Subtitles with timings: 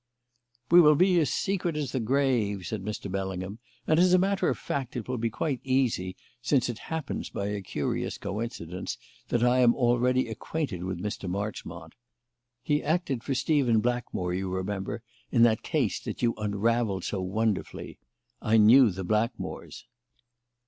[0.71, 3.07] "We will be as secret as the grave," said Mr.
[3.11, 7.29] Bellingham; "and, as a matter of fact, it will be quite easy, since it happens,
[7.29, 11.29] by a curious coincidence, that I am already acquainted with Mr.
[11.29, 11.93] Marchmont.
[12.63, 17.99] He acted for Stephen Blackmore, you remember, in that case that you unravelled so wonderfully.
[18.41, 19.85] I knew the Blackmores."